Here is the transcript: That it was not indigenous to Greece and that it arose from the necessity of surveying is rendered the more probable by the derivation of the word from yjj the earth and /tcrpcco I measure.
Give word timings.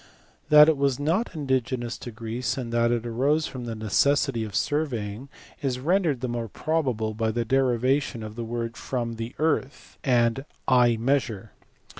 That 0.49 0.67
it 0.67 0.77
was 0.77 0.99
not 0.99 1.35
indigenous 1.35 1.95
to 1.99 2.09
Greece 2.09 2.57
and 2.57 2.73
that 2.73 2.89
it 2.91 3.05
arose 3.05 3.45
from 3.45 3.65
the 3.65 3.75
necessity 3.75 4.43
of 4.43 4.55
surveying 4.55 5.29
is 5.61 5.77
rendered 5.77 6.21
the 6.21 6.27
more 6.27 6.47
probable 6.47 7.13
by 7.13 7.29
the 7.29 7.45
derivation 7.45 8.23
of 8.23 8.35
the 8.35 8.43
word 8.43 8.77
from 8.77 9.11
yjj 9.13 9.17
the 9.17 9.35
earth 9.37 9.99
and 10.03 10.37
/tcrpcco 10.37 10.45
I 10.69 10.97
measure. 10.97 11.51